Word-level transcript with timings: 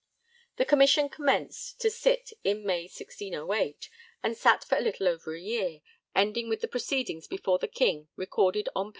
The 0.55 0.65
Commission 0.65 1.09
commenced 1.09 1.79
to 1.81 1.91
sit 1.91 2.33
in 2.43 2.65
May 2.65 2.85
1608 2.85 3.87
and 4.23 4.35
sat 4.35 4.63
for 4.63 4.75
a 4.75 4.81
little 4.81 5.07
over 5.07 5.35
a 5.35 5.39
year, 5.39 5.81
ending 6.15 6.49
with 6.49 6.61
the 6.61 6.67
proceedings 6.67 7.27
before 7.27 7.59
the 7.59 7.67
King 7.67 8.07
recorded 8.15 8.67
on 8.75 8.87
pp. 8.89 8.89